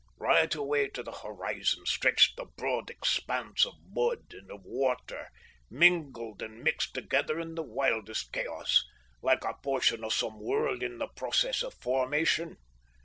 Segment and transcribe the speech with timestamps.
[0.17, 5.29] Right away to the horizon stretched the broad expanse of mud and of water,
[5.69, 8.83] mingled and mixed together in the wildest chaos,
[9.21, 12.57] like a portion of some world in the process of formation.